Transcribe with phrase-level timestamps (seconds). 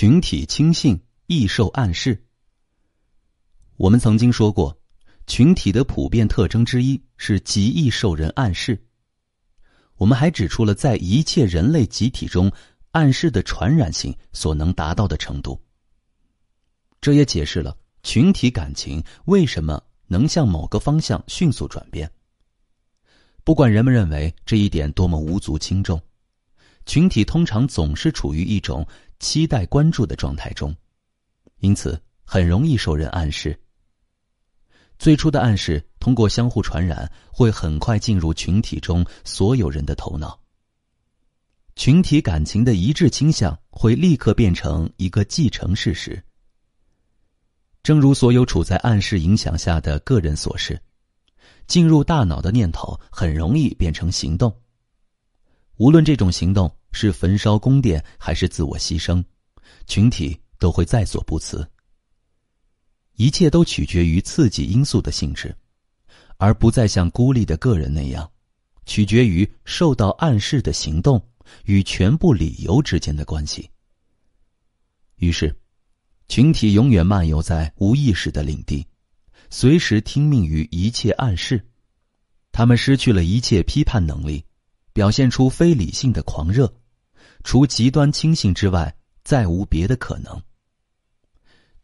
[0.00, 0.96] 群体轻信
[1.26, 2.24] 易受暗示。
[3.76, 4.80] 我们曾经说过，
[5.26, 8.80] 群体的普遍特征之一是极易受人暗示。
[9.96, 12.48] 我们还指出了在一切人类集体中，
[12.92, 15.60] 暗示的传染性所能达到的程度。
[17.00, 22.08] 这也解释了群体感情为什么能向某个方向迅速转变。
[23.42, 26.00] 不管人们认为这一点多么无足轻重，
[26.86, 28.86] 群体通常总是处于一种。
[29.18, 30.74] 期待关注的状态中，
[31.58, 33.58] 因此很容易受人暗示。
[34.98, 40.40] 最初的暗示通过相互传染，会很快进入群体中所有人的头脑。
[41.76, 46.22] 群体感情的一致倾向会立刻变成一个既成事实。
[47.82, 50.80] 正如所有处在暗示影响下的个人所示，
[51.66, 54.52] 进入大脑的念头很容易变成行动。
[55.76, 56.72] 无论这种行动。
[56.92, 59.22] 是焚烧宫殿还是自我牺牲，
[59.86, 61.68] 群体都会在所不辞。
[63.14, 65.54] 一切都取决于刺激因素的性质，
[66.36, 68.28] 而不再像孤立的个人那样，
[68.86, 71.20] 取决于受到暗示的行动
[71.64, 73.68] 与全部理由之间的关系。
[75.16, 75.54] 于是，
[76.28, 78.86] 群体永远漫游在无意识的领地，
[79.50, 81.64] 随时听命于一切暗示。
[82.50, 84.44] 他们失去了一切批判能力。
[84.94, 86.74] 表现出非理性的狂热，
[87.44, 88.94] 除极端轻信之外，
[89.24, 90.42] 再无别的可能。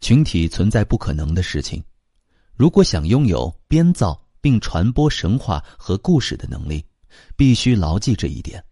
[0.00, 1.82] 群体存在不可能的事情，
[2.54, 6.84] 如果想拥有编造并传播神话和故事的能力，
[7.36, 8.62] 必须牢记这一点。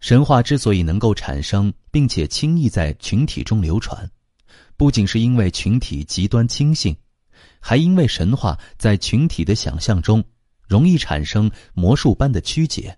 [0.00, 4.10] 神话之所以能够产生并且轻易在群体中流传，
[4.76, 6.96] 不仅是因为群体极端轻信，
[7.60, 10.24] 还因为神话在群体的想象中。
[10.66, 12.96] 容易产生魔术般的曲解，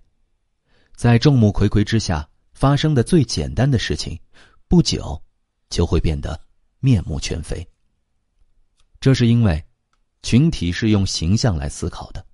[0.97, 4.19] 在众目睽睽之下发生的最简单的事情，
[4.67, 5.23] 不久
[5.69, 6.41] 就会变得
[6.81, 7.65] 面目全非。
[8.99, 9.63] 这是因为
[10.23, 12.25] 群体是用形象来思考的，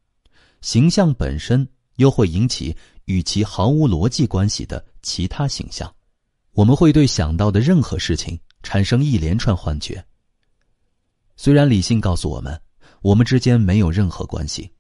[0.60, 2.74] 形象本身又会引起
[3.06, 5.92] 与其毫无逻辑关系的其他形象，
[6.52, 10.02] 我们会对想到的任何事情产生一连串幻觉。
[11.36, 12.58] 虽然理性告诉我们，
[13.00, 14.70] 我们之间没有任何关系。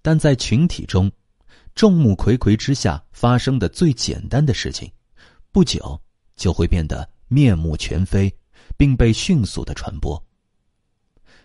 [0.00, 1.10] 但在群体中，
[1.78, 4.90] 众目睽睽之下发生的最简单的事情，
[5.52, 6.02] 不久
[6.34, 8.34] 就会变得面目全非，
[8.76, 10.20] 并被迅速的传播，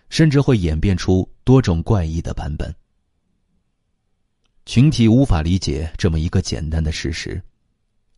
[0.08, 2.74] 甚至会演变出多种怪异的版本。
[4.66, 7.40] 群体无法理解这么一个简单的事实，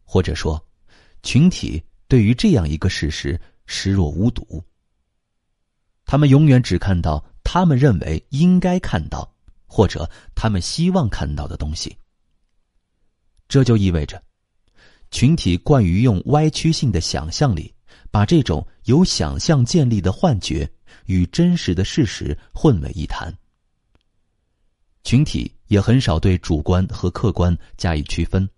[0.03, 0.59] 或者说，
[1.22, 4.65] 群体对于这样一个事实视若无睹。
[6.06, 9.31] 他们永远只看到他们认为应该看到。
[9.69, 11.94] 或者他们希望看到的东西，
[13.48, 14.22] 这就意味着，
[15.10, 17.72] 群体惯于用歪曲性的想象力，
[18.10, 20.68] 把这种由想象建立的幻觉
[21.06, 23.32] 与真实的事实混为一谈。
[25.04, 28.48] 群体也很少对主观和客观加以区分，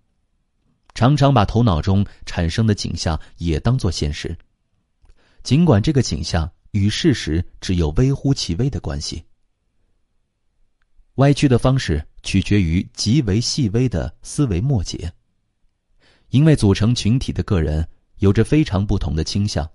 [0.94, 4.34] 常常把头脑中产生的景象也当作现实，
[5.42, 9.22] 尽管这个景象与事实只有微乎其微的关系。
[11.16, 15.12] 歪曲的方式取决于极为细微的思维末节。
[16.30, 19.68] 因为组成群体的个人有着非常不同的倾向，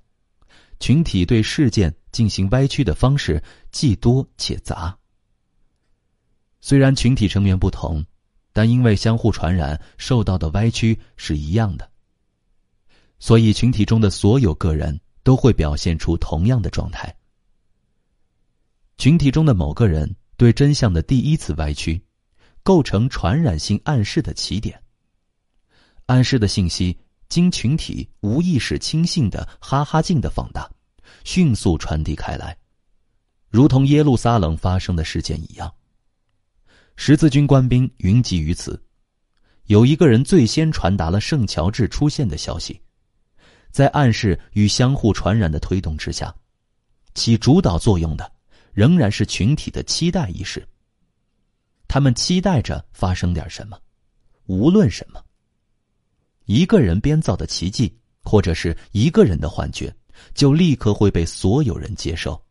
[0.79, 4.95] 群体对事件进行歪曲的方式既多且杂。
[6.61, 8.05] 虽然群体成员不同，
[8.51, 11.89] 但因为相互传染，受到的歪曲是一样的。
[13.19, 17.13] 所以，群体中的所有个人都会表现出同样的状态。
[18.97, 20.15] 群体中的某个人。
[20.35, 22.01] 对真相的第一次歪曲，
[22.63, 24.81] 构成传染性暗示的起点。
[26.07, 26.97] 暗示的信息
[27.29, 30.69] 经群体无意识轻信的哈哈镜的放大，
[31.23, 32.57] 迅速传递开来，
[33.49, 35.71] 如同耶路撒冷发生的事件一样。
[36.95, 38.81] 十字军官兵云集于此，
[39.65, 42.81] 有一个人最先传达了圣乔治出现的消息，
[43.71, 46.33] 在暗示与相互传染的推动之下，
[47.13, 48.31] 起主导作用的。
[48.73, 50.67] 仍然是群体的期待意识。
[51.93, 53.79] 他们期待着发生点什么，
[54.47, 55.23] 无论什么。
[56.45, 59.95] 一个人编造的奇迹，或者是一个人的幻觉，
[60.33, 62.43] 就立刻会被所有人接受。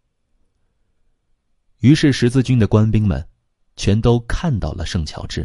[1.81, 3.29] 于是十字军的官兵们，
[3.75, 5.45] 全都看到了圣乔治，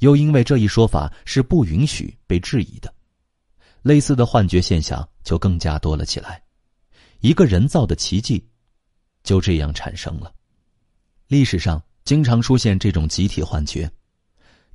[0.00, 2.92] 又因为这一说法是不允许被质疑的，
[3.82, 6.42] 类似的幻觉现象就更加多了起来。
[7.20, 8.44] 一个人造的奇迹。
[9.22, 10.34] 就这样产生了。
[11.28, 13.86] 历史上经常出现这种集体幻觉，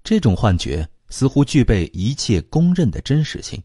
[0.04, 3.60] 这种幻觉似乎具备一切公认的真实性。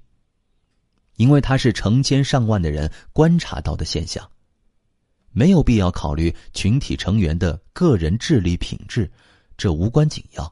[1.17, 4.27] 因为它是成千上万的人观察到的现象。
[5.33, 9.13] 没有必要考虑群体成员的个人智力品质，
[9.59, 10.51] 这无关紧要。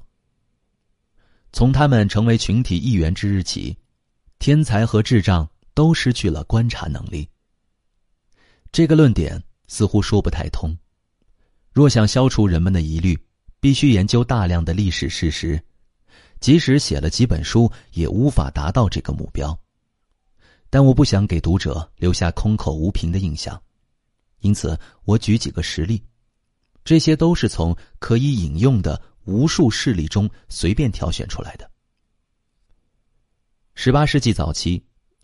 [1.55, 3.75] 从他们成为群体一员之日起，
[4.39, 7.27] 天才和智障都失去了观察能力。
[8.71, 10.77] 这个论点似乎说不太通。
[11.77, 13.15] 若想消除人们的疑虑，
[13.61, 15.63] 必须研究大量的历史事实，
[16.41, 19.55] 即使写了几本书，也无法达到这个目标。
[20.71, 23.63] 但我不想给读者留下空口无凭的印象，
[24.41, 26.03] 因此我举几个实例，
[26.83, 31.71] 这些都是从可以引用的无数事例中随便挑选出来的。
[33.75, 34.83] 十八世纪早期，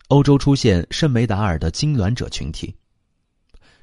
[0.09, 2.75] 欧洲出现圣梅达尔的痉挛者群体，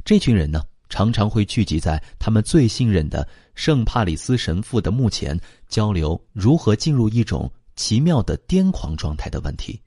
[0.04, 0.62] 这群人呢？
[0.90, 9.80] 常常会聚集在他们最信任的圣帕里斯神父的墓前，交流如何进入一种奇妙的癫狂状态的问题，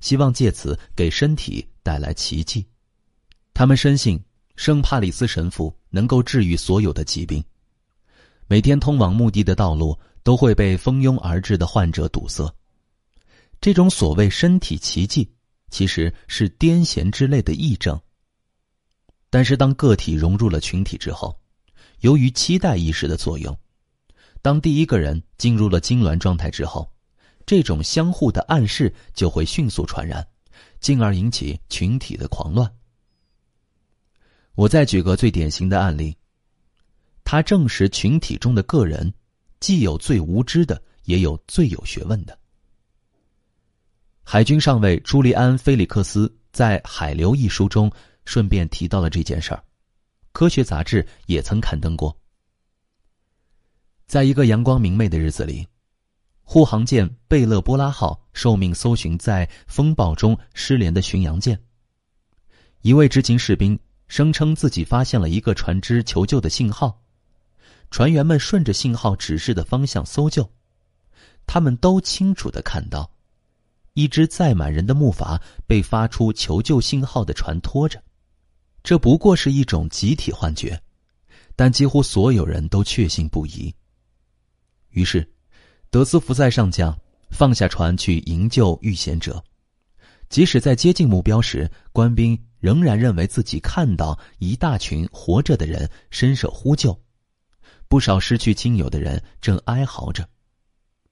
[0.00, 2.66] 希望借此给身体带来奇迹。
[3.54, 4.20] 他们深信
[4.56, 7.42] 圣帕里斯神父能够治愈所有的疾病。
[8.48, 12.52] 每天通往墓地的道路都会被蜂拥而至的患者堵塞。
[13.60, 15.28] 这种所谓身体奇迹，
[15.70, 18.00] 其实是癫痫之类的癔症。
[19.30, 21.38] 但是，当个体融入了群体之后，
[22.00, 23.54] 由于期待意识的作用，
[24.40, 26.90] 当第一个人进入了痉挛状态之后，
[27.44, 30.26] 这种相互的暗示就会迅速传染，
[30.80, 32.72] 进而引起群体的狂乱。
[34.54, 36.16] 我再举个最典型的案例，
[37.22, 39.12] 它证实群体中的个人
[39.60, 42.38] 既有最无知的，也有最有学问的。
[44.24, 47.92] 海军上尉朱利安·菲利克斯在《海流》一书中。
[48.28, 49.64] 顺便提到了这件事儿，
[50.32, 52.14] 科学杂志也曾刊登过。
[54.06, 55.66] 在一个阳光明媚的日子里，
[56.42, 61.58] 护航舰贝勒波拉号受命搜寻在风暴中失联的巡洋舰。
[62.82, 63.78] 一位执勤士兵
[64.08, 67.00] 声称自己发现了一个船只求救的信号，
[67.90, 70.46] 船员们顺着信号指示的方向搜救，
[71.46, 73.10] 他们都清楚的看到，
[73.94, 78.02] 一只载满人的木筏被发出求救信号的船拖着。
[78.88, 80.82] 这不过是一种集体幻觉，
[81.54, 83.70] 但几乎所有人都确信不疑。
[84.92, 85.30] 于是，
[85.90, 86.98] 德斯福塞上将
[87.28, 89.44] 放下船去营救遇险者，
[90.30, 96.98] 即使在接近目标时，官兵仍然认为自己看到一大群活着的人伸手呼救，
[97.88, 100.26] 不少失去亲友的人正哀嚎着。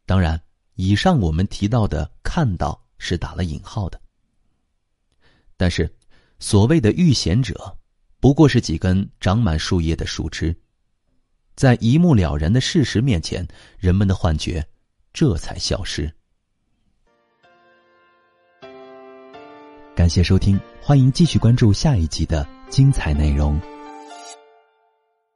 [0.06, 0.40] 当然，
[0.76, 4.00] 以上我们提到的“看到”是打了引号的，
[5.58, 5.94] 但是。
[6.38, 7.76] 所谓的遇险者，
[8.20, 10.54] 不过是几根长满树叶的树枝，
[11.54, 13.46] 在一目了然的事实面前，
[13.78, 14.66] 人们的幻觉
[15.12, 16.12] 这才消失。
[19.94, 23.58] 感谢收听，欢迎继续关注下一集的精彩内容。